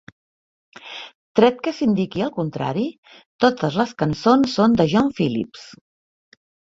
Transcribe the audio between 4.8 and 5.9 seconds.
de John Phillips.